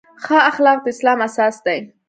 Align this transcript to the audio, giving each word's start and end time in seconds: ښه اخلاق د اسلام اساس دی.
ښه 0.23 0.37
اخلاق 0.51 0.77
د 0.83 0.87
اسلام 0.93 1.19
اساس 1.27 1.55
دی. 1.65 1.79